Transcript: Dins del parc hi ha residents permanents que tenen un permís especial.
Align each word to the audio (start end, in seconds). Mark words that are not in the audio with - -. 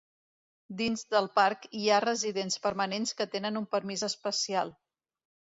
Dins 0.77 1.03
del 1.15 1.27
parc 1.39 1.67
hi 1.79 1.83
ha 1.89 1.99
residents 2.07 2.57
permanents 2.65 3.15
que 3.21 3.29
tenen 3.37 3.61
un 3.63 3.69
permís 3.77 4.09
especial. 4.11 4.75